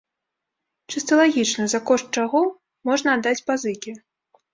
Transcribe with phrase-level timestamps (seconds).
[0.93, 2.41] Чыста лагічна, за кошт чаго
[2.91, 3.95] можна аддаць пазыкі?